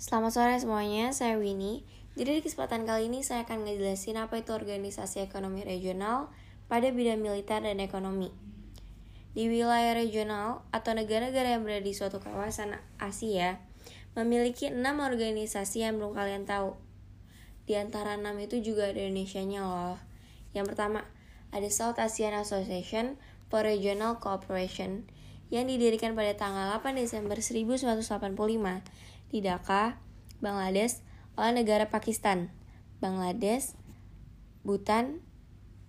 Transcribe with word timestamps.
Selamat 0.00 0.32
sore 0.32 0.56
semuanya, 0.56 1.12
saya 1.12 1.36
Winnie. 1.36 1.84
Jadi 2.16 2.40
di 2.40 2.42
kesempatan 2.48 2.88
kali 2.88 3.12
ini 3.12 3.20
saya 3.20 3.44
akan 3.44 3.68
ngejelasin 3.68 4.16
apa 4.16 4.40
itu 4.40 4.56
organisasi 4.56 5.20
ekonomi 5.20 5.60
regional 5.60 6.32
pada 6.72 6.88
bidang 6.88 7.20
militer 7.20 7.60
dan 7.60 7.84
ekonomi. 7.84 8.32
Di 9.36 9.52
wilayah 9.52 9.92
regional 9.92 10.64
atau 10.72 10.96
negara-negara 10.96 11.52
yang 11.52 11.68
berada 11.68 11.84
di 11.84 11.92
suatu 11.92 12.16
kawasan 12.16 12.80
Asia, 12.96 13.60
memiliki 14.16 14.72
enam 14.72 15.04
organisasi 15.04 15.84
yang 15.84 16.00
belum 16.00 16.16
kalian 16.16 16.48
tahu. 16.48 16.80
Di 17.68 17.76
antara 17.76 18.16
enam 18.16 18.40
itu 18.40 18.56
juga 18.64 18.88
ada 18.88 19.04
Indonesia-nya 19.04 19.60
loh. 19.60 20.00
Yang 20.56 20.72
pertama, 20.72 21.04
ada 21.52 21.68
South 21.68 22.00
Asian 22.00 22.32
Association 22.40 23.20
for 23.52 23.68
Regional 23.68 24.16
Cooperation 24.16 25.04
yang 25.52 25.68
didirikan 25.68 26.16
pada 26.16 26.32
tanggal 26.40 26.80
8 26.80 26.96
Desember 26.96 27.36
1985 27.36 28.00
di 29.30 29.40
Dhaka, 29.40 29.98
Bangladesh 30.42 31.02
oleh 31.38 31.62
negara 31.62 31.88
Pakistan, 31.88 32.50
Bangladesh, 33.00 33.72
Bhutan, 34.66 35.24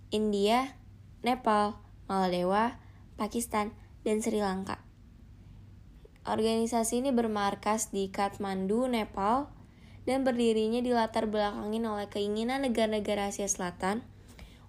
India, 0.08 0.78
Nepal, 1.20 1.76
Maladewa, 2.08 2.80
Pakistan, 3.20 3.76
dan 4.02 4.24
Sri 4.24 4.40
Lanka. 4.40 4.80
Organisasi 6.22 7.02
ini 7.02 7.10
bermarkas 7.10 7.90
di 7.90 8.08
Kathmandu, 8.08 8.86
Nepal, 8.86 9.50
dan 10.06 10.22
berdirinya 10.26 10.82
di 10.82 10.90
latar 10.90 11.30
belakangin 11.30 11.86
oleh 11.86 12.06
keinginan 12.10 12.62
negara-negara 12.66 13.30
Asia 13.30 13.46
Selatan 13.46 14.02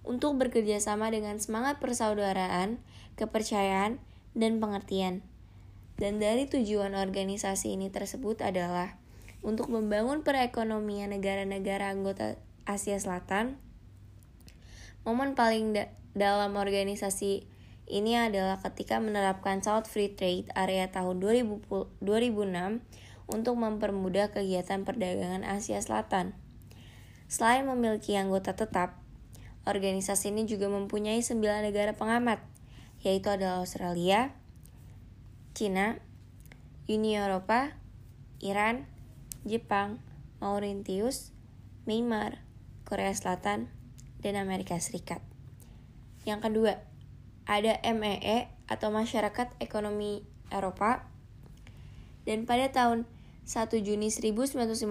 untuk 0.06 0.38
bekerja 0.38 0.78
sama 0.78 1.10
dengan 1.10 1.40
semangat 1.40 1.80
persaudaraan, 1.82 2.78
kepercayaan, 3.18 3.98
dan 4.34 4.58
pengertian. 4.58 5.22
Dan 5.94 6.18
dari 6.18 6.50
tujuan 6.50 6.98
organisasi 6.98 7.74
ini 7.78 7.90
tersebut 7.90 8.42
adalah 8.42 8.98
untuk 9.44 9.70
membangun 9.70 10.26
perekonomian 10.26 11.14
negara-negara 11.14 11.92
anggota 11.94 12.40
Asia 12.66 12.98
Selatan. 12.98 13.60
Momen 15.04 15.36
paling 15.36 15.76
da 15.76 15.92
dalam 16.14 16.54
organisasi 16.56 17.46
ini 17.90 18.16
adalah 18.16 18.56
ketika 18.64 18.96
menerapkan 18.96 19.60
South 19.60 19.90
Free 19.90 20.14
Trade 20.14 20.48
Area 20.56 20.88
tahun 20.88 21.20
2000, 21.20 21.68
2006 22.00 22.80
untuk 23.28 23.54
mempermudah 23.60 24.32
kegiatan 24.32 24.88
perdagangan 24.88 25.44
Asia 25.44 25.82
Selatan. 25.84 26.32
Selain 27.28 27.68
memiliki 27.68 28.16
anggota 28.16 28.56
tetap, 28.56 29.00
organisasi 29.68 30.32
ini 30.32 30.48
juga 30.48 30.72
mempunyai 30.72 31.20
9 31.20 31.40
negara 31.40 31.92
pengamat, 31.92 32.40
yaitu 33.04 33.28
adalah 33.28 33.60
Australia, 33.60 34.32
Cina, 35.54 36.02
Uni 36.90 37.14
Eropa, 37.14 37.78
Iran, 38.42 38.90
Jepang, 39.46 40.02
Mauritius, 40.42 41.30
Myanmar, 41.86 42.42
Korea 42.82 43.14
Selatan, 43.14 43.70
dan 44.18 44.34
Amerika 44.34 44.74
Serikat. 44.82 45.22
Yang 46.26 46.50
kedua, 46.50 46.72
ada 47.46 47.78
MEE 47.86 48.50
atau 48.66 48.90
Masyarakat 48.90 49.54
Ekonomi 49.62 50.26
Eropa. 50.50 51.06
Dan 52.26 52.50
pada 52.50 52.72
tahun 52.74 53.06
1 53.46 53.84
Juni 53.84 54.10
1955 54.10 54.90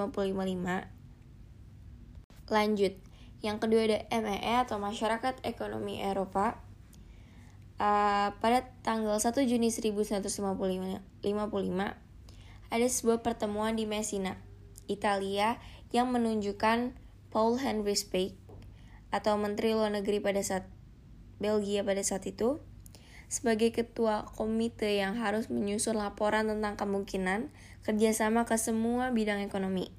lanjut. 2.54 2.94
Yang 3.44 3.58
kedua 3.60 3.82
ada 3.90 4.00
MEE 4.14 4.56
atau 4.64 4.80
Masyarakat 4.80 5.44
Ekonomi 5.44 6.00
Eropa 6.00 6.62
uh, 7.78 8.36
pada 8.38 8.70
tanggal 8.82 9.18
1 9.18 9.50
Juni 9.50 9.70
1955 9.70 10.34
ada 12.74 12.88
sebuah 12.90 13.20
pertemuan 13.22 13.78
di 13.78 13.86
Messina, 13.86 14.42
Italia 14.90 15.62
yang 15.94 16.10
menunjukkan 16.10 16.98
Paul 17.30 17.62
Henry 17.62 17.94
Spaak 17.94 18.34
atau 19.14 19.38
Menteri 19.38 19.78
Luar 19.78 19.94
Negeri 19.94 20.18
pada 20.18 20.42
saat 20.42 20.66
Belgia 21.38 21.86
pada 21.86 22.02
saat 22.02 22.26
itu 22.26 22.58
sebagai 23.30 23.74
ketua 23.74 24.30
komite 24.38 24.90
yang 24.94 25.18
harus 25.18 25.50
menyusun 25.50 25.98
laporan 25.98 26.46
tentang 26.46 26.78
kemungkinan 26.78 27.50
kerjasama 27.82 28.46
ke 28.46 28.58
semua 28.62 29.10
bidang 29.10 29.42
ekonomi. 29.42 29.90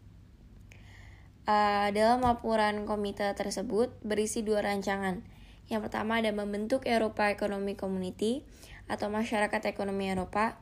Uh, 1.45 1.93
dalam 1.93 2.25
laporan 2.25 2.87
komite 2.89 3.27
tersebut 3.37 3.93
berisi 4.01 4.41
dua 4.47 4.65
rancangan, 4.65 5.27
yang 5.73 5.81
pertama 5.81 6.21
ada 6.21 6.29
membentuk 6.31 6.85
Eropa 6.85 7.33
Economic 7.33 7.81
Community 7.81 8.45
atau 8.85 9.09
Masyarakat 9.09 9.65
Ekonomi 9.65 10.13
Eropa. 10.13 10.61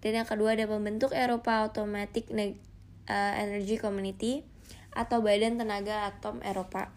Dan 0.00 0.16
yang 0.16 0.28
kedua 0.28 0.56
ada 0.56 0.64
membentuk 0.64 1.12
Eropa 1.12 1.60
Automatic 1.60 2.32
uh, 2.32 3.32
Energy 3.36 3.76
Community 3.76 4.40
atau 4.96 5.20
Badan 5.20 5.60
Tenaga 5.60 6.08
Atom 6.08 6.40
Eropa. 6.40 6.88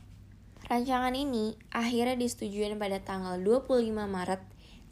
Rancangan 0.72 1.12
ini 1.12 1.60
akhirnya 1.76 2.16
disetujui 2.16 2.72
pada 2.80 3.04
tanggal 3.04 3.36
25 3.44 3.92
Maret 3.92 4.42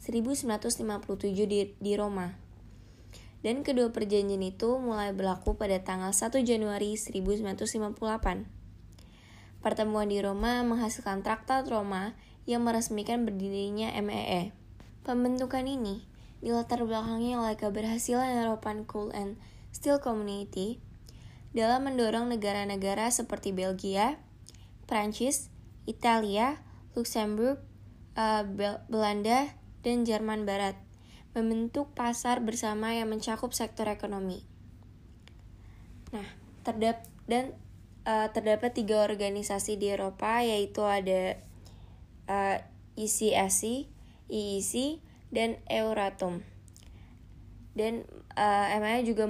1957 0.04 1.48
di, 1.48 1.72
di 1.80 1.92
Roma. 1.96 2.36
Dan 3.42 3.64
kedua 3.66 3.90
perjanjian 3.90 4.44
itu 4.44 4.78
mulai 4.78 5.10
berlaku 5.10 5.56
pada 5.58 5.80
tanggal 5.82 6.12
1 6.14 6.44
Januari 6.44 6.94
1958. 7.00 8.62
Pertemuan 9.62 10.10
di 10.10 10.18
Roma 10.18 10.62
menghasilkan 10.62 11.24
Traktat 11.24 11.66
Roma 11.66 12.14
yang 12.46 12.66
meresmikan 12.66 13.22
berdirinya 13.22 13.94
MEE. 14.02 14.50
Pembentukan 15.02 15.66
ini 15.66 16.06
dilatar 16.42 16.82
belakangi 16.82 17.38
oleh 17.38 17.54
keberhasilan 17.54 18.42
European 18.42 18.82
Coal 18.86 19.14
and 19.14 19.38
Steel 19.70 20.02
Community 20.02 20.82
dalam 21.54 21.86
mendorong 21.86 22.32
negara-negara 22.32 23.12
seperti 23.14 23.54
Belgia, 23.54 24.18
Prancis, 24.90 25.52
Italia, 25.86 26.58
Luxembourg, 26.98 27.60
uh, 28.18 28.42
Belanda, 28.88 29.54
dan 29.82 30.06
Jerman 30.06 30.46
Barat 30.46 30.78
membentuk 31.32 31.90
pasar 31.96 32.44
bersama 32.44 32.92
yang 32.92 33.08
mencakup 33.08 33.56
sektor 33.56 33.88
ekonomi. 33.88 34.44
Nah, 36.12 36.28
terdap 36.60 37.08
dan 37.24 37.56
uh, 38.04 38.28
terdapat 38.30 38.76
tiga 38.76 39.00
organisasi 39.08 39.80
di 39.80 39.88
Eropa 39.88 40.44
yaitu 40.44 40.84
ada 40.84 41.40
uh, 42.32 42.56
EEC, 42.96 43.92
dan 45.28 45.60
Euratom. 45.68 46.40
Dan 47.76 48.08
uh, 48.36 48.66
MA 48.80 49.04
juga 49.04 49.28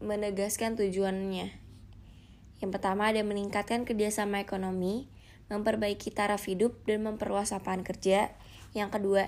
menegaskan 0.00 0.76
tujuannya. 0.76 1.48
Yang 2.60 2.70
pertama 2.70 3.10
ada 3.10 3.20
meningkatkan 3.24 3.88
kerjasama 3.88 4.40
ekonomi, 4.40 5.08
memperbaiki 5.48 6.12
taraf 6.12 6.48
hidup, 6.48 6.84
dan 6.88 7.04
memperluas 7.04 7.52
lapangan 7.52 7.84
kerja. 7.84 8.32
Yang 8.72 8.90
kedua, 8.96 9.22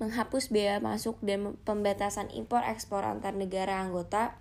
menghapus 0.00 0.52
biaya 0.52 0.80
masuk 0.80 1.20
dan 1.20 1.56
pembatasan 1.64 2.32
impor 2.32 2.64
ekspor 2.64 3.04
antar 3.04 3.36
negara 3.36 3.80
anggota. 3.80 4.36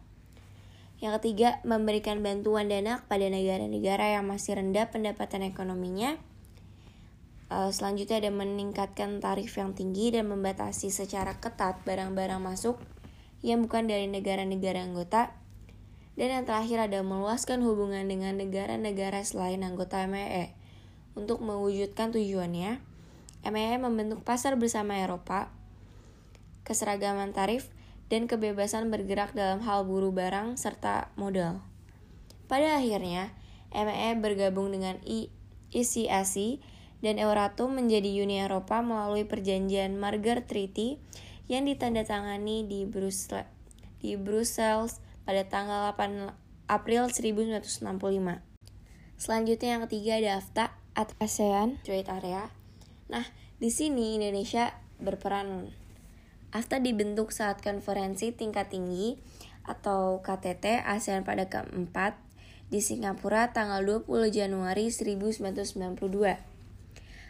Yang 0.99 1.23
ketiga, 1.23 1.63
memberikan 1.63 2.19
bantuan 2.19 2.67
dana 2.67 2.99
kepada 3.05 3.31
negara-negara 3.31 4.19
yang 4.19 4.27
masih 4.27 4.59
rendah 4.59 4.91
pendapatan 4.91 5.47
ekonominya. 5.47 6.19
Uh, 7.49 7.73
selanjutnya 7.73 8.21
ada 8.21 8.29
meningkatkan 8.29 9.17
tarif 9.17 9.57
yang 9.57 9.73
tinggi 9.73 10.13
dan 10.13 10.29
membatasi 10.29 10.93
secara 10.93 11.41
ketat 11.41 11.81
barang-barang 11.81 12.37
masuk 12.37 12.77
yang 13.41 13.65
bukan 13.65 13.89
dari 13.89 14.05
negara-negara 14.05 14.85
anggota. 14.85 15.33
Dan 16.13 16.29
yang 16.29 16.45
terakhir 16.45 16.85
ada 16.85 17.01
meluaskan 17.01 17.65
hubungan 17.65 18.05
dengan 18.05 18.37
negara-negara 18.37 19.25
selain 19.25 19.65
anggota 19.65 20.05
MEE. 20.05 20.53
Untuk 21.17 21.41
mewujudkan 21.41 22.13
tujuannya, 22.13 22.83
MEE 23.47 23.75
membentuk 23.81 24.21
pasar 24.21 24.53
bersama 24.59 24.99
Eropa, 24.99 25.49
keseragaman 26.67 27.33
tarif, 27.33 27.71
dan 28.13 28.29
kebebasan 28.29 28.93
bergerak 28.93 29.33
dalam 29.33 29.63
hal 29.65 29.87
buru 29.89 30.13
barang 30.13 30.53
serta 30.59 31.09
modal. 31.17 31.63
Pada 32.45 32.77
akhirnya, 32.77 33.33
MEE 33.73 34.17
bergabung 34.19 34.69
dengan 34.69 34.99
ICAC 35.07 36.59
dan 36.99 37.15
Euratom 37.19 37.71
menjadi 37.71 38.11
Uni 38.23 38.43
Eropa 38.43 38.83
melalui 38.83 39.23
perjanjian 39.23 39.95
Margar 39.95 40.43
Treaty 40.43 40.99
yang 41.47 41.65
ditandatangani 41.65 42.67
di 42.67 42.83
Brussels, 42.85 43.47
di 44.03 44.19
Brussels 44.19 45.01
pada 45.23 45.47
tanggal 45.47 45.95
8 45.95 46.69
April 46.69 47.09
1965. 47.09 48.43
Selanjutnya 49.19 49.69
yang 49.75 49.83
ketiga 49.89 50.11
ada 50.21 50.31
AFTA 50.39 50.65
atau 50.95 51.15
ASEAN 51.19 51.69
Trade 51.83 52.07
Area. 52.07 52.43
Nah, 53.09 53.25
di 53.57 53.67
sini 53.73 54.15
Indonesia 54.19 54.75
berperan. 54.99 55.71
AFTA 56.49 56.81
dibentuk 56.81 57.29
saat 57.29 57.61
konferensi 57.61 58.33
tingkat 58.33 58.73
tinggi 58.73 59.17
atau 59.65 60.23
KTT 60.25 60.81
ASEAN 60.81 61.21
pada 61.21 61.45
keempat 61.45 62.17
di 62.69 62.81
Singapura 62.81 63.49
tanggal 63.49 63.81
20 63.81 64.29
Januari 64.29 64.89
1992. 64.89 66.48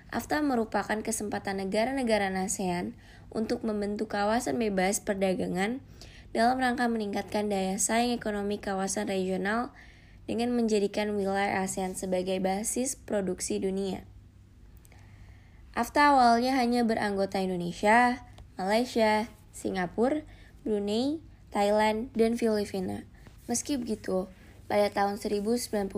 AFTA 0.09 0.41
merupakan 0.41 1.05
kesempatan 1.05 1.61
negara-negara 1.61 2.33
ASEAN 2.33 2.97
untuk 3.29 3.61
membentuk 3.61 4.09
kawasan 4.09 4.57
bebas 4.57 4.97
perdagangan 5.05 5.85
dalam 6.33 6.57
rangka 6.57 6.89
meningkatkan 6.89 7.45
daya 7.45 7.77
saing 7.77 8.17
ekonomi 8.17 8.57
kawasan 8.57 9.05
regional 9.05 9.69
dengan 10.25 10.49
menjadikan 10.53 11.13
wilayah 11.13 11.61
ASEAN 11.61 11.93
sebagai 11.93 12.41
basis 12.41 12.97
produksi 12.97 13.61
dunia. 13.61 14.05
AFTA 15.77 16.17
awalnya 16.17 16.57
hanya 16.57 16.81
beranggota 16.81 17.37
Indonesia, 17.37 18.25
Malaysia, 18.57 19.29
Singapura, 19.53 20.25
Brunei, 20.65 21.21
Thailand, 21.53 22.09
dan 22.17 22.33
Filipina. 22.33 23.05
Meski 23.45 23.77
begitu, 23.77 24.25
pada 24.65 24.89
tahun 24.89 25.21
1095, 25.21 25.89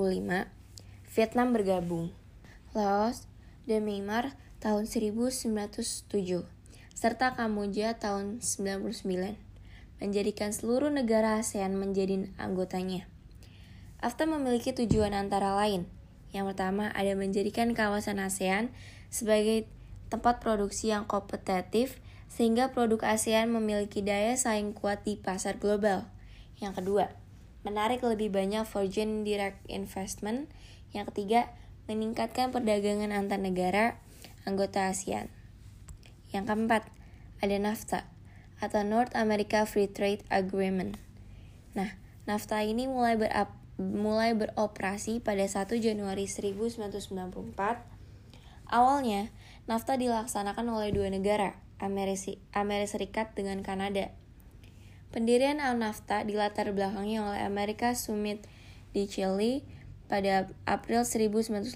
Vietnam 1.11 1.47
bergabung. 1.55 2.11
Laos 2.71 3.30
Myanmar 3.79 4.35
tahun 4.59 4.89
1907, 4.89 5.53
serta 6.91 7.37
Kamboja 7.37 7.95
tahun 7.95 8.43
99, 8.43 9.37
menjadikan 10.01 10.49
seluruh 10.51 10.89
negara 10.89 11.39
ASEAN 11.39 11.77
menjadi 11.77 12.27
anggotanya. 12.41 13.07
AFTA 14.01 14.25
memiliki 14.25 14.73
tujuan 14.73 15.13
antara 15.13 15.53
lain. 15.53 15.85
Yang 16.33 16.57
pertama 16.57 16.89
ada 16.91 17.13
menjadikan 17.13 17.77
kawasan 17.77 18.17
ASEAN 18.17 18.73
sebagai 19.13 19.69
tempat 20.09 20.41
produksi 20.41 20.89
yang 20.89 21.05
kompetitif 21.05 22.01
sehingga 22.31 22.73
produk 22.73 23.05
ASEAN 23.13 23.53
memiliki 23.53 24.01
daya 24.01 24.33
saing 24.33 24.73
kuat 24.73 25.05
di 25.05 25.21
pasar 25.21 25.61
global. 25.61 26.09
Yang 26.57 26.81
kedua, 26.81 27.05
menarik 27.61 28.01
lebih 28.01 28.33
banyak 28.33 28.65
foreign 28.65 29.21
direct 29.21 29.61
investment. 29.69 30.49
Yang 30.95 31.13
ketiga, 31.13 31.51
meningkatkan 31.85 32.53
perdagangan 32.53 33.13
antar 33.13 33.39
negara 33.41 33.97
anggota 34.45 34.89
ASEAN. 34.89 35.29
Yang 36.33 36.45
keempat, 36.49 36.83
ada 37.41 37.55
NAFTA 37.57 37.99
atau 38.61 38.85
North 38.85 39.17
America 39.17 39.65
Free 39.65 39.89
Trade 39.89 40.21
Agreement. 40.29 40.97
Nah, 41.73 41.97
NAFTA 42.29 42.61
ini 42.65 42.85
mulai 42.85 43.17
berap 43.17 43.57
mulai 43.81 44.37
beroperasi 44.37 45.25
pada 45.25 45.41
1 45.41 45.81
Januari 45.81 46.29
1994. 46.29 47.81
Awalnya, 48.69 49.33
NAFTA 49.65 49.97
dilaksanakan 49.97 50.69
oleh 50.69 50.93
dua 50.93 51.09
negara, 51.09 51.57
Amerika 51.81 52.37
Serikat 52.85 53.33
dengan 53.33 53.65
Kanada. 53.65 54.13
Pendirian 55.11 55.59
NAFTA 55.59 56.23
dilatar 56.23 56.71
belakangi 56.71 57.19
oleh 57.19 57.41
Amerika 57.43 57.91
Summit 57.97 58.47
di 58.95 59.09
Chile 59.09 59.65
pada 60.11 60.51
April 60.67 61.07
1988 61.07 61.71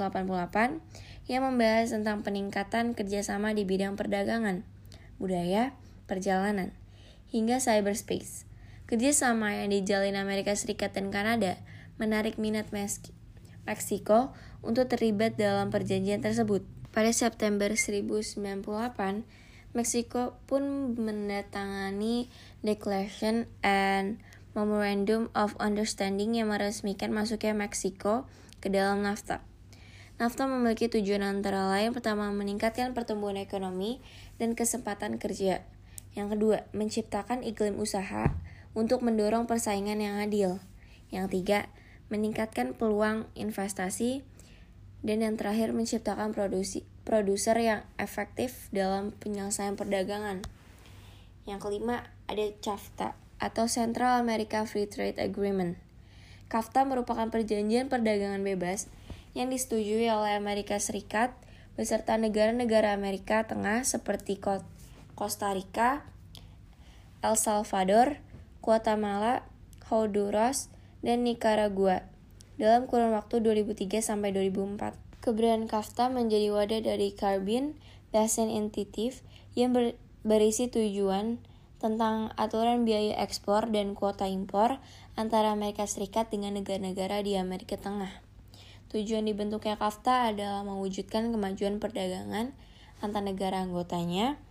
yang 1.31 1.41
membahas 1.47 1.95
tentang 1.95 2.19
peningkatan 2.19 2.91
kerjasama 2.91 3.55
di 3.55 3.63
bidang 3.63 3.95
perdagangan, 3.95 4.67
budaya, 5.15 5.71
perjalanan, 6.03 6.75
hingga 7.31 7.63
cyberspace. 7.63 8.43
Kerjasama 8.91 9.55
yang 9.63 9.71
dijalin 9.71 10.19
Amerika 10.19 10.51
Serikat 10.51 10.91
dan 10.91 11.15
Kanada 11.15 11.55
menarik 11.95 12.35
minat 12.35 12.69
Meksiko 12.75 14.35
untuk 14.61 14.91
terlibat 14.91 15.39
dalam 15.39 15.71
perjanjian 15.71 16.19
tersebut. 16.19 16.67
Pada 16.91 17.09
September 17.15 17.71
1098, 17.71 18.67
Meksiko 19.75 20.37
pun 20.45 20.95
mendatangani 20.95 22.29
Declaration 22.61 23.49
and 23.65 24.21
Memorandum 24.55 25.27
of 25.35 25.51
Understanding 25.59 26.39
yang 26.39 26.47
meresmikan 26.47 27.11
masuknya 27.11 27.51
Meksiko 27.51 28.23
ke 28.63 28.71
dalam 28.71 29.03
NAFTA. 29.03 29.43
NAFTA 30.15 30.47
memiliki 30.47 30.87
tujuan 30.87 31.27
antara 31.27 31.67
lain 31.67 31.91
pertama 31.91 32.31
meningkatkan 32.31 32.95
pertumbuhan 32.95 33.35
ekonomi 33.35 33.99
dan 34.39 34.55
kesempatan 34.55 35.19
kerja. 35.19 35.59
Yang 36.15 36.39
kedua, 36.39 36.57
menciptakan 36.71 37.43
iklim 37.43 37.75
usaha 37.75 38.31
untuk 38.71 39.03
mendorong 39.03 39.43
persaingan 39.43 39.99
yang 39.99 40.23
adil. 40.23 40.63
Yang 41.11 41.35
tiga, 41.35 41.59
meningkatkan 42.07 42.79
peluang 42.79 43.27
investasi, 43.35 44.23
dan 45.03 45.19
yang 45.19 45.35
terakhir 45.35 45.75
menciptakan 45.75 46.31
produksi 46.31 46.87
produser 47.03 47.59
yang 47.59 47.83
efektif 47.99 48.71
dalam 48.71 49.11
penyelesaian 49.19 49.75
perdagangan. 49.75 50.47
Yang 51.43 51.59
kelima, 51.59 52.07
ada 52.31 52.55
CAFTA 52.63 53.24
atau 53.41 53.67
Central 53.67 54.19
America 54.19 54.63
Free 54.63 54.87
Trade 54.87 55.19
Agreement. 55.19 55.75
CAFTA 56.47 56.85
merupakan 56.85 57.27
perjanjian 57.27 57.89
perdagangan 57.89 58.41
bebas 58.45 58.87
yang 59.35 59.51
disetujui 59.51 60.07
oleh 60.07 60.37
Amerika 60.37 60.79
Serikat 60.79 61.35
beserta 61.75 62.15
negara-negara 62.15 62.95
Amerika 62.95 63.43
Tengah 63.43 63.83
seperti 63.83 64.39
Costa 65.15 65.51
Rica, 65.51 66.07
El 67.19 67.35
Salvador, 67.35 68.23
Guatemala, 68.63 69.43
Honduras, 69.91 70.71
dan 71.03 71.27
Nicaragua 71.27 72.07
dalam 72.55 72.87
kurun 72.87 73.11
waktu 73.11 73.43
2003 73.43 73.99
sampai 73.99 74.31
2004. 74.31 74.95
Keberadaan 75.19 75.65
KAFTA 75.67 76.07
menjadi 76.07 76.53
wadah 76.53 76.81
dari 76.85 77.11
Carbon 77.11 77.75
Basin 78.15 78.47
Initiative 78.47 79.19
yang 79.57 79.75
ber 79.75 79.97
berisi 80.25 80.65
tujuan 80.71 81.37
tentang 81.85 82.33
aturan 82.33 82.81
biaya 82.81 83.21
ekspor 83.21 83.69
dan 83.69 83.93
kuota 83.93 84.25
impor 84.25 84.81
antara 85.13 85.53
Amerika 85.53 85.85
Serikat 85.85 86.33
dengan 86.33 86.57
negara-negara 86.57 87.21
di 87.21 87.37
Amerika 87.37 87.77
Tengah. 87.77 88.09
Tujuan 88.89 89.29
dibentuknya 89.29 89.77
KAFTA 89.77 90.33
adalah 90.33 90.65
mewujudkan 90.65 91.29
kemajuan 91.29 91.77
perdagangan 91.77 92.57
antar 93.05 93.21
negara 93.21 93.61
anggotanya. 93.61 94.41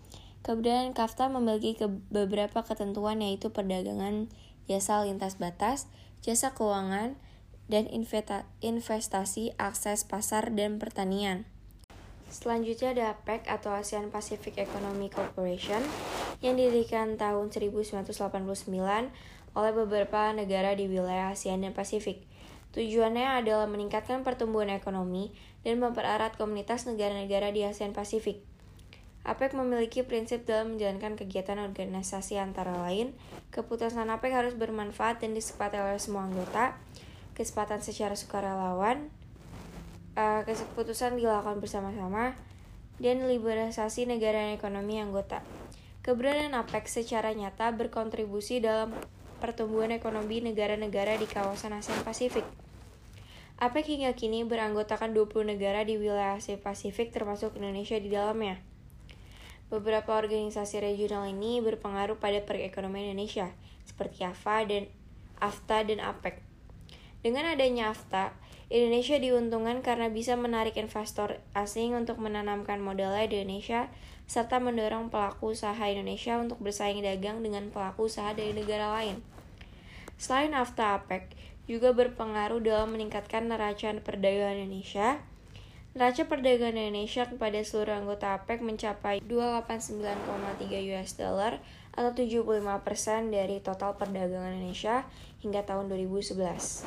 Keberadaan 0.46 0.94
KAFTA 0.94 1.26
memiliki 1.26 1.74
beberapa 2.14 2.62
ketentuan 2.62 3.18
yaitu 3.18 3.50
perdagangan 3.50 4.30
jasa 4.70 5.02
lintas 5.02 5.34
batas, 5.34 5.90
jasa 6.22 6.54
keuangan, 6.54 7.18
dan 7.66 7.90
investasi, 8.62 9.58
akses 9.58 10.06
pasar, 10.06 10.54
dan 10.54 10.78
pertanian. 10.78 11.48
Selanjutnya 12.28 12.94
ada 12.94 13.04
APEC 13.16 13.48
atau 13.48 13.72
ASEAN 13.74 14.12
Pacific 14.12 14.54
Economic 14.60 15.16
Corporation 15.16 15.80
yang 16.40 16.58
didirikan 16.58 17.14
tahun 17.20 17.52
1989 17.52 18.10
oleh 19.54 19.72
beberapa 19.74 20.34
negara 20.34 20.74
di 20.74 20.90
wilayah 20.90 21.30
ASEAN 21.30 21.62
dan 21.62 21.74
Pasifik. 21.76 22.26
Tujuannya 22.74 23.38
adalah 23.38 23.70
meningkatkan 23.70 24.26
pertumbuhan 24.26 24.66
ekonomi 24.74 25.30
dan 25.62 25.78
mempererat 25.78 26.34
komunitas 26.34 26.90
negara-negara 26.90 27.54
di 27.54 27.62
ASEAN 27.62 27.94
Pasifik. 27.94 28.42
APEC 29.24 29.56
memiliki 29.56 30.04
prinsip 30.04 30.44
dalam 30.44 30.76
menjalankan 30.76 31.16
kegiatan 31.16 31.56
organisasi 31.56 32.36
antara 32.36 32.76
lain, 32.76 33.16
keputusan 33.56 34.10
APEC 34.12 34.36
harus 34.36 34.54
bermanfaat 34.58 35.24
dan 35.24 35.32
disepakati 35.32 35.80
oleh 35.80 35.96
semua 35.96 36.28
anggota, 36.28 36.76
kesempatan 37.32 37.80
secara 37.80 38.20
sukarelawan, 38.20 39.08
uh, 40.20 40.44
keputusan 40.44 41.16
dilakukan 41.16 41.56
bersama-sama, 41.56 42.36
dan 43.00 43.24
liberalisasi 43.24 44.04
negara 44.04 44.44
dan 44.44 44.60
ekonomi 44.60 45.00
anggota. 45.00 45.40
Keberadaan 46.04 46.52
APEC 46.52 46.84
secara 46.84 47.32
nyata 47.32 47.72
berkontribusi 47.72 48.60
dalam 48.60 48.92
pertumbuhan 49.40 49.88
ekonomi 49.88 50.44
negara-negara 50.44 51.16
di 51.16 51.24
kawasan 51.24 51.72
ASEAN 51.80 52.04
Pasifik. 52.04 52.44
APEC 53.56 53.96
hingga 53.96 54.12
kini 54.12 54.44
beranggotakan 54.44 55.16
20 55.16 55.56
negara 55.56 55.80
di 55.80 55.96
wilayah 55.96 56.36
Asia 56.36 56.60
Pasifik 56.60 57.08
termasuk 57.08 57.56
Indonesia 57.56 57.96
di 57.96 58.12
dalamnya. 58.12 58.60
Beberapa 59.72 60.20
organisasi 60.20 60.84
regional 60.84 61.24
ini 61.24 61.64
berpengaruh 61.64 62.20
pada 62.20 62.36
perekonomian 62.44 63.16
Indonesia, 63.16 63.48
seperti 63.88 64.28
AFA 64.28 64.68
dan 64.68 64.84
AFTA 65.40 65.88
dan 65.88 66.04
APEC. 66.04 66.36
Dengan 67.24 67.48
adanya 67.48 67.88
AFTA, 67.88 68.36
Indonesia 68.68 69.16
diuntungkan 69.16 69.80
karena 69.80 70.12
bisa 70.12 70.36
menarik 70.36 70.76
investor 70.76 71.40
asing 71.56 71.96
untuk 71.96 72.20
menanamkan 72.20 72.76
modalnya 72.84 73.24
di 73.24 73.40
Indonesia, 73.40 73.88
serta 74.24 74.60
mendorong 74.60 75.12
pelaku 75.12 75.52
usaha 75.52 75.84
Indonesia 75.84 76.40
untuk 76.40 76.60
bersaing 76.60 77.04
dagang 77.04 77.44
dengan 77.44 77.68
pelaku 77.68 78.08
usaha 78.08 78.32
dari 78.32 78.56
negara 78.56 78.92
lain. 79.00 79.20
Selain 80.16 80.52
AFTA 80.56 81.02
APEC, 81.02 81.34
juga 81.64 81.96
berpengaruh 81.96 82.60
dalam 82.60 82.92
meningkatkan 82.92 83.48
neraca 83.48 83.92
perdagangan 84.04 84.60
Indonesia, 84.60 85.20
Neraca 85.94 86.26
perdagangan 86.26 86.90
Indonesia 86.90 87.22
kepada 87.22 87.62
seluruh 87.62 87.94
anggota 87.94 88.34
APEC 88.34 88.66
mencapai 88.66 89.22
289,3 89.22 90.90
US 90.90 91.14
dollar 91.14 91.62
atau 91.94 92.10
75% 92.10 93.30
dari 93.30 93.62
total 93.62 93.94
perdagangan 93.94 94.58
Indonesia 94.58 95.06
hingga 95.38 95.62
tahun 95.62 95.86
2011. 95.94 96.82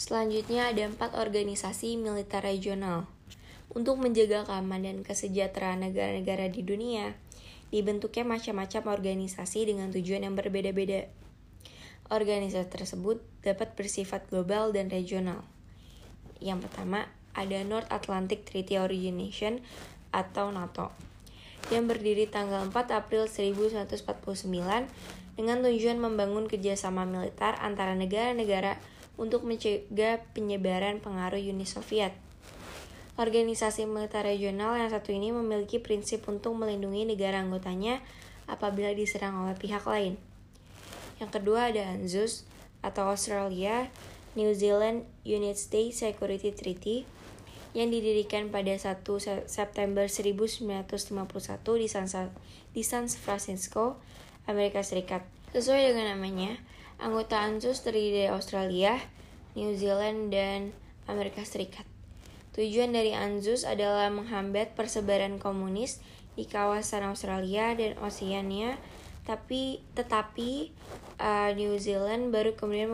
Selanjutnya 0.00 0.72
ada 0.72 0.88
empat 0.88 1.20
organisasi 1.20 2.00
militer 2.00 2.40
regional. 2.40 3.04
Untuk 3.72 3.98
menjaga 3.98 4.46
keamanan 4.46 5.02
dan 5.02 5.06
kesejahteraan 5.06 5.86
negara-negara 5.86 6.46
di 6.50 6.62
dunia, 6.62 7.18
dibentuknya 7.74 8.22
macam-macam 8.22 8.94
organisasi 8.94 9.66
dengan 9.66 9.90
tujuan 9.90 10.22
yang 10.22 10.38
berbeda-beda. 10.38 11.10
Organisasi 12.06 12.70
tersebut 12.70 13.18
dapat 13.42 13.74
bersifat 13.74 14.30
global 14.30 14.70
dan 14.70 14.86
regional. 14.86 15.42
Yang 16.38 16.70
pertama, 16.70 17.10
ada 17.34 17.58
North 17.66 17.90
Atlantic 17.90 18.46
Treaty 18.46 18.78
Organization 18.78 19.60
atau 20.14 20.54
NATO 20.54 20.94
yang 21.68 21.90
berdiri 21.90 22.30
tanggal 22.30 22.62
4 22.70 22.94
April 22.94 23.26
1949 23.26 24.46
dengan 25.36 25.58
tujuan 25.60 25.98
membangun 25.98 26.46
kerjasama 26.46 27.04
militer 27.04 27.58
antara 27.58 27.92
negara-negara 27.98 28.78
untuk 29.18 29.42
mencegah 29.42 30.22
penyebaran 30.32 31.02
pengaruh 31.02 31.40
Uni 31.42 31.66
Soviet. 31.66 32.14
Organisasi 33.16 33.88
militer 33.88 34.28
regional 34.28 34.76
yang 34.76 34.92
satu 34.92 35.08
ini 35.08 35.32
memiliki 35.32 35.80
prinsip 35.80 36.28
untuk 36.28 36.52
melindungi 36.52 37.08
negara 37.08 37.40
anggotanya 37.40 38.04
apabila 38.44 38.92
diserang 38.92 39.40
oleh 39.40 39.56
pihak 39.56 39.88
lain. 39.88 40.20
Yang 41.16 41.40
kedua 41.40 41.72
ada 41.72 41.96
ANZUS 41.96 42.44
atau 42.84 43.08
Australia 43.08 43.88
New 44.36 44.52
Zealand 44.52 45.08
United 45.24 45.56
States 45.56 46.04
Security 46.04 46.52
Treaty 46.52 47.08
yang 47.72 47.88
didirikan 47.88 48.52
pada 48.52 48.76
1 48.76 49.00
September 49.48 50.04
1951 50.12 50.68
di 51.80 51.88
San, 51.88 52.04
di 52.76 52.82
San 52.84 53.08
Francisco, 53.08 53.96
Amerika 54.44 54.84
Serikat. 54.84 55.24
Sesuai 55.56 55.96
dengan 55.96 56.20
namanya, 56.20 56.60
anggota 57.00 57.40
ANZUS 57.40 57.80
terdiri 57.80 58.28
dari 58.28 58.30
Australia, 58.32 59.00
New 59.56 59.72
Zealand, 59.72 60.28
dan 60.28 60.76
Amerika 61.08 61.40
Serikat. 61.48 61.95
Tujuan 62.56 62.88
dari 62.88 63.12
ANZUS 63.12 63.68
adalah 63.68 64.08
menghambat 64.08 64.72
persebaran 64.72 65.36
komunis 65.36 66.00
di 66.40 66.48
kawasan 66.48 67.04
Australia 67.04 67.76
dan 67.76 68.00
Oceania, 68.00 68.80
tapi 69.28 69.84
tetapi 69.92 70.72
uh, 71.20 71.52
New 71.52 71.76
Zealand 71.76 72.32
baru 72.32 72.56
kemudian 72.56 72.88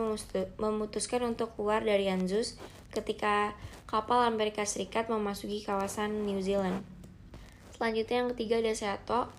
memutuskan 0.59 1.23
untuk 1.23 1.55
keluar 1.55 1.79
dari 1.79 2.11
ANZUS 2.11 2.59
ketika 2.91 3.55
kapal 3.87 4.27
Amerika 4.27 4.67
Serikat 4.67 5.07
memasuki 5.07 5.63
kawasan 5.63 6.27
New 6.27 6.43
Zealand. 6.43 6.83
Selanjutnya 7.71 8.19
yang 8.19 8.29
ketiga 8.35 8.59
ada 8.59 8.75
SEATO. 8.75 9.31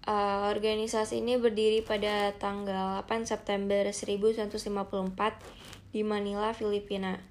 Uh, 0.00 0.50
organisasi 0.50 1.22
ini 1.22 1.36
berdiri 1.36 1.84
pada 1.86 2.34
tanggal 2.40 3.04
8 3.06 3.22
September 3.22 3.86
1954 3.86 5.94
di 5.94 6.02
Manila, 6.02 6.50
Filipina. 6.56 7.29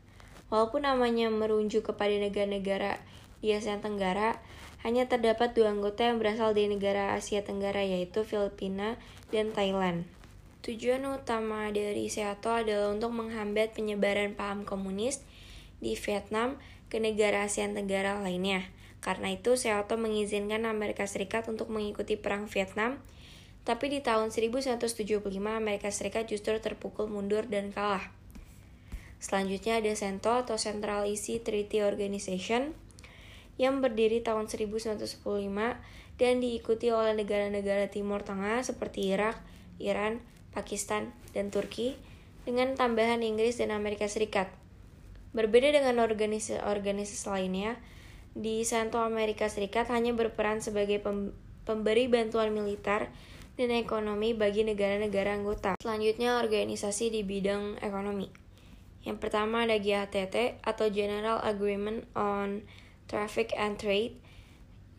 Walaupun 0.50 0.86
namanya 0.86 1.30
merujuk 1.30 1.94
kepada 1.94 2.14
negara-negara 2.18 2.98
di 3.40 3.54
Asia 3.54 3.78
Tenggara, 3.78 4.42
hanya 4.82 5.06
terdapat 5.06 5.54
dua 5.54 5.76
anggota 5.76 6.08
yang 6.08 6.18
berasal 6.18 6.58
dari 6.58 6.72
negara 6.72 7.14
Asia 7.14 7.46
Tenggara 7.46 7.86
yaitu 7.86 8.26
Filipina 8.26 8.98
dan 9.30 9.54
Thailand. 9.54 10.10
Tujuan 10.60 11.08
utama 11.08 11.72
dari 11.72 12.12
SEATO 12.12 12.52
adalah 12.52 12.92
untuk 12.92 13.16
menghambat 13.16 13.80
penyebaran 13.80 14.36
paham 14.36 14.68
komunis 14.68 15.24
di 15.80 15.96
Vietnam 15.96 16.60
ke 16.92 17.00
negara 17.00 17.48
Asia 17.48 17.64
Tenggara 17.72 18.20
lainnya. 18.20 18.68
Karena 19.00 19.32
itu, 19.32 19.56
SEATO 19.56 19.96
mengizinkan 19.96 20.68
Amerika 20.68 21.08
Serikat 21.08 21.48
untuk 21.48 21.72
mengikuti 21.72 22.20
Perang 22.20 22.52
Vietnam, 22.52 23.00
tapi 23.64 23.88
di 23.88 24.04
tahun 24.04 24.36
1975 24.36 25.24
Amerika 25.48 25.88
Serikat 25.88 26.28
justru 26.28 26.60
terpukul 26.60 27.08
mundur 27.08 27.48
dan 27.48 27.72
kalah. 27.72 28.19
Selanjutnya 29.20 29.84
ada 29.84 29.92
CENTO 29.92 30.48
atau 30.48 30.56
Central 30.56 31.04
Easy 31.04 31.44
Treaty 31.44 31.84
Organization 31.84 32.72
yang 33.60 33.84
berdiri 33.84 34.24
tahun 34.24 34.48
1915 34.48 35.20
dan 36.16 36.34
diikuti 36.40 36.88
oleh 36.96 37.12
negara-negara 37.12 37.92
Timur 37.92 38.24
Tengah 38.24 38.64
seperti 38.64 39.12
Irak, 39.12 39.40
Iran, 39.80 40.24
Pakistan, 40.56 41.12
dan 41.36 41.52
Turki 41.52 42.00
dengan 42.48 42.80
tambahan 42.80 43.20
Inggris 43.20 43.60
dan 43.60 43.76
Amerika 43.76 44.08
Serikat. 44.08 44.48
Berbeda 45.36 45.70
dengan 45.76 46.00
organisasi-organisasi 46.00 47.28
lainnya, 47.28 47.78
di 48.34 48.64
CENTO 48.64 49.04
Amerika 49.04 49.52
Serikat 49.52 49.92
hanya 49.92 50.16
berperan 50.16 50.64
sebagai 50.64 51.04
pemberi 51.68 52.08
bantuan 52.08 52.56
militer 52.56 53.12
dan 53.60 53.70
ekonomi 53.76 54.32
bagi 54.32 54.64
negara-negara 54.64 55.36
anggota. 55.36 55.76
Selanjutnya 55.84 56.40
organisasi 56.40 57.12
di 57.12 57.28
bidang 57.28 57.84
ekonomi. 57.84 58.49
Yang 59.10 59.26
pertama 59.26 59.66
ada 59.66 59.74
GATT 59.82 60.62
atau 60.62 60.86
General 60.94 61.42
Agreement 61.42 62.06
on 62.14 62.62
Traffic 63.10 63.58
and 63.58 63.82
Trade. 63.82 64.14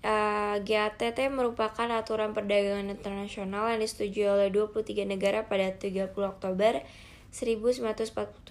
Uh, 0.02 0.58
GATT 0.66 1.30
merupakan 1.30 1.86
aturan 1.86 2.34
perdagangan 2.34 2.90
internasional 2.90 3.70
yang 3.70 3.78
disetujui 3.78 4.26
oleh 4.26 4.50
23 4.50 5.06
negara 5.06 5.46
pada 5.46 5.70
30 5.78 6.10
Oktober 6.10 6.82
1947 7.30 8.50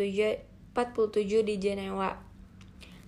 di 1.44 1.56
Jenewa, 1.60 2.16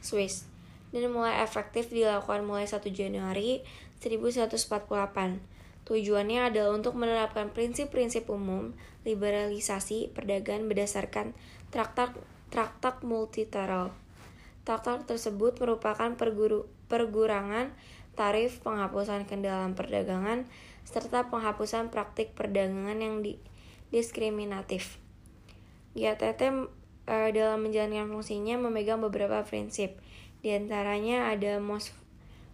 Swiss, 0.04 0.44
dan 0.92 1.08
mulai 1.08 1.40
efektif 1.40 1.88
dilakukan 1.88 2.44
mulai 2.44 2.68
1 2.68 2.84
Januari 2.92 3.64
1948. 4.04 5.40
Tujuannya 5.88 6.52
adalah 6.52 6.76
untuk 6.76 7.00
menerapkan 7.00 7.48
prinsip-prinsip 7.56 8.28
umum 8.28 8.76
liberalisasi 9.08 10.12
perdagangan 10.12 10.68
berdasarkan 10.68 11.32
traktat 11.72 12.12
traktat 12.52 13.02
multilateral. 13.02 13.96
Traktat 14.68 15.08
tersebut 15.08 15.58
merupakan 15.58 16.14
perguru, 16.20 16.70
pergurangan 16.92 17.72
tarif, 18.14 18.60
penghapusan 18.62 19.26
kendala 19.26 19.72
perdagangan, 19.72 20.46
serta 20.84 21.32
penghapusan 21.32 21.90
praktik 21.90 22.36
perdagangan 22.36 23.00
yang 23.00 23.24
di, 23.24 23.40
diskriminatif. 23.90 25.00
GATT 25.96 26.42
e, 27.08 27.16
dalam 27.32 27.60
menjalankan 27.64 28.12
fungsinya 28.12 28.60
memegang 28.60 29.00
beberapa 29.00 29.42
prinsip, 29.48 29.98
di 30.44 30.52
antaranya 30.52 31.32
ada 31.32 31.58
most, 31.64 31.96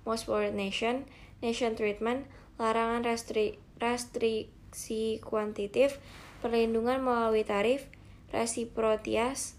most 0.05 0.29
favored 0.29 0.53
nation, 0.53 1.09
nation 1.41 1.73
treatment, 1.73 2.29
larangan 2.61 3.01
restri, 3.01 3.57
restriksi 3.81 5.21
kuantitatif, 5.25 5.97
perlindungan 6.41 7.01
melalui 7.01 7.45
tarif, 7.45 7.89
resiprositas, 8.29 9.56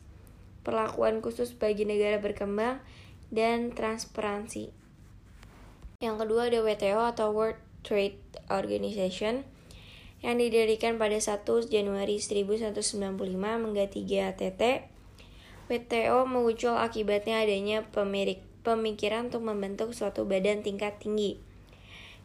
perlakuan 0.69 1.25
khusus 1.25 1.57
bagi 1.57 1.89
negara 1.89 2.21
berkembang, 2.21 2.85
dan 3.33 3.73
transparansi. 3.73 4.69
Yang 6.05 6.17
kedua 6.21 6.53
ada 6.53 6.61
WTO 6.61 7.01
atau 7.09 7.33
World 7.33 7.57
Trade 7.81 8.21
Organization 8.53 9.49
yang 10.21 10.37
didirikan 10.37 11.01
pada 11.01 11.17
1 11.17 11.49
Januari 11.73 12.21
1995 12.21 12.85
mengganti 13.37 14.05
GATT. 14.05 14.63
WTO 15.73 16.29
muncul 16.29 16.77
akibatnya 16.77 17.45
adanya 17.45 17.85
pemirik, 17.89 18.45
pemikiran 18.65 19.33
untuk 19.33 19.45
membentuk 19.49 19.97
suatu 19.97 20.29
badan 20.29 20.61
tingkat 20.61 21.01
tinggi 21.01 21.41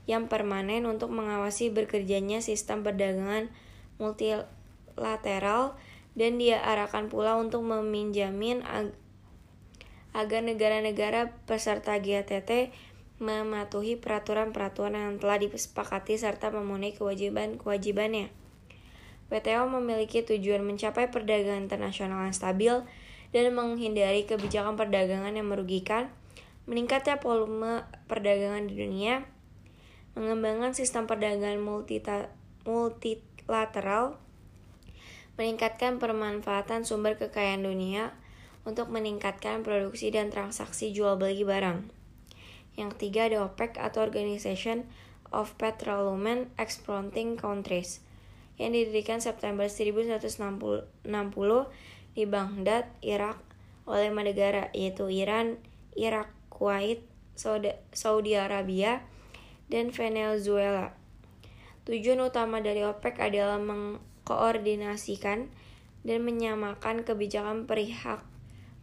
yang 0.04 0.28
permanen 0.28 0.84
untuk 0.84 1.12
mengawasi 1.16 1.72
bekerjanya 1.72 2.44
sistem 2.44 2.84
perdagangan 2.84 3.48
multilateral 4.00 5.80
dan 6.14 6.38
dia 6.38 6.62
arahkan 6.62 7.10
pula 7.10 7.38
untuk 7.38 7.66
meminjamin 7.66 8.62
ag 8.66 8.94
agar 10.14 10.46
negara-negara 10.46 11.34
peserta 11.50 11.98
GATT 11.98 12.70
mematuhi 13.18 13.98
peraturan-peraturan 13.98 14.94
yang 14.94 15.18
telah 15.18 15.42
disepakati 15.42 16.22
serta 16.22 16.54
memenuhi 16.54 16.94
kewajiban-kewajibannya. 16.94 18.30
WTO 19.34 19.66
memiliki 19.66 20.22
tujuan 20.22 20.62
mencapai 20.62 21.10
perdagangan 21.10 21.66
internasional 21.66 22.30
yang 22.30 22.38
stabil 22.38 22.86
dan 23.34 23.50
menghindari 23.58 24.30
kebijakan 24.30 24.78
perdagangan 24.78 25.34
yang 25.34 25.50
merugikan, 25.50 26.14
meningkatnya 26.70 27.18
volume 27.18 27.82
perdagangan 28.06 28.70
di 28.70 28.78
dunia, 28.78 29.26
mengembangkan 30.14 30.78
sistem 30.78 31.10
perdagangan 31.10 31.58
multilateral, 32.70 34.22
meningkatkan 35.40 35.98
permanfaatan 35.98 36.86
sumber 36.86 37.18
kekayaan 37.18 37.66
dunia 37.66 38.14
untuk 38.64 38.94
meningkatkan 38.94 39.66
produksi 39.66 40.14
dan 40.14 40.30
transaksi 40.30 40.94
jual 40.94 41.18
beli 41.20 41.44
barang. 41.44 41.90
Yang 42.78 42.90
ketiga 42.98 43.30
ada 43.30 43.38
OPEC 43.46 43.78
atau 43.78 44.06
Organization 44.06 44.88
of 45.34 45.54
Petroleum 45.58 46.50
Exporting 46.58 47.36
Countries 47.38 48.02
yang 48.62 48.78
didirikan 48.78 49.18
September 49.18 49.66
1960 49.66 50.46
di 52.14 52.24
Baghdad, 52.30 52.86
Irak 53.02 53.42
oleh 53.90 54.14
negara 54.14 54.70
yaitu 54.72 55.10
Iran, 55.10 55.58
Irak, 55.98 56.30
Kuwait, 56.54 57.02
Saudi 57.92 58.34
Arabia, 58.38 59.02
dan 59.68 59.90
Venezuela. 59.90 60.94
Tujuan 61.90 62.22
utama 62.22 62.62
dari 62.62 62.86
OPEC 62.86 63.18
adalah 63.20 63.58
meng 63.58 63.98
koordinasikan 64.24 65.52
dan 66.04 66.20
menyamakan 66.24 67.08
kebijakan 67.08 67.64
perihal, 67.64 68.20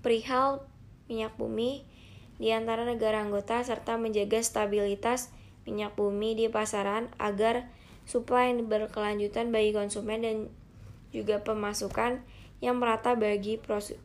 perihal 0.00 0.64
minyak 1.11 1.37
bumi 1.37 1.85
di 2.40 2.56
antara 2.56 2.88
negara 2.88 3.20
anggota 3.20 3.61
serta 3.61 4.00
menjaga 4.00 4.40
stabilitas 4.40 5.28
minyak 5.68 5.92
bumi 5.92 6.32
di 6.32 6.49
pasaran 6.49 7.12
agar 7.20 7.68
supply 8.09 8.49
yang 8.49 8.64
berkelanjutan 8.66 9.52
bagi 9.52 9.76
konsumen 9.76 10.25
dan 10.25 10.37
juga 11.12 11.44
pemasukan 11.44 12.25
yang 12.64 12.80
merata 12.80 13.12
bagi 13.16 13.61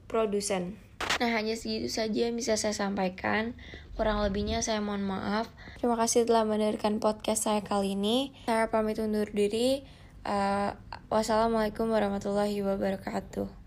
produsen. 0.07 0.79
Nah, 1.15 1.31
hanya 1.31 1.55
segitu 1.55 1.87
saja 1.87 2.27
yang 2.27 2.35
bisa 2.35 2.59
saya 2.59 2.75
sampaikan. 2.75 3.55
Kurang 3.95 4.19
lebihnya 4.19 4.59
saya 4.59 4.83
mohon 4.83 5.07
maaf. 5.07 5.47
Terima 5.79 5.95
kasih 5.95 6.27
telah 6.27 6.43
mendengarkan 6.43 6.99
podcast 6.99 7.47
saya 7.47 7.63
kali 7.63 7.95
ini. 7.95 8.35
Saya 8.43 8.67
pamit 8.67 8.99
undur 8.99 9.31
diri. 9.31 9.87
Uh, 10.25 10.73
wassalamualaikum 11.13 11.85
warahmatullahi 11.85 12.57
wabarakatuh. 12.65 13.64